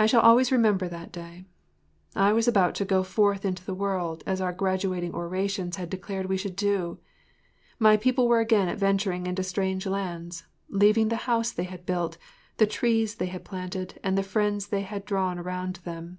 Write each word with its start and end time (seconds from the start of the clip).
I 0.00 0.06
shall 0.06 0.20
always 0.20 0.50
remember 0.50 0.88
that 0.88 1.12
day. 1.12 1.44
I 2.16 2.32
was 2.32 2.48
about 2.48 2.74
to 2.74 2.84
“go 2.84 3.04
forth 3.04 3.44
into 3.44 3.64
the 3.64 3.72
world,” 3.72 4.24
as 4.26 4.40
our 4.40 4.52
graduating 4.52 5.14
orations 5.14 5.76
had 5.76 5.88
declared 5.90 6.26
we 6.26 6.36
should 6.36 6.56
do. 6.56 6.98
My 7.78 7.96
people 7.96 8.26
were 8.26 8.40
again 8.40 8.68
adventuring 8.68 9.28
into 9.28 9.44
strange 9.44 9.86
lands—leaving 9.86 11.06
the 11.06 11.16
house 11.30 11.52
they 11.52 11.62
had 11.70 11.86
built, 11.86 12.18
the 12.56 12.66
trees 12.66 13.14
they 13.14 13.26
had 13.26 13.44
planted 13.44 14.00
and 14.02 14.18
the 14.18 14.24
friends 14.24 14.66
they 14.66 14.82
had 14.82 15.04
drawn 15.04 15.38
around 15.38 15.76
them. 15.84 16.18